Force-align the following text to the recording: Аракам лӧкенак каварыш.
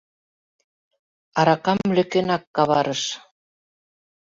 Аракам 1.39 1.79
лӧкенак 1.95 2.43
каварыш. 2.55 3.03